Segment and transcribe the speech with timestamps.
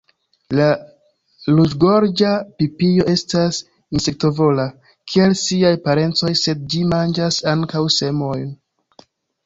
[0.59, 0.67] La
[1.57, 2.31] Ruĝgorĝa
[2.63, 3.61] pipio estas
[3.99, 4.67] insektovora,
[5.13, 8.55] kiel siaj parencoj, sed ĝi manĝas ankaŭ semojn.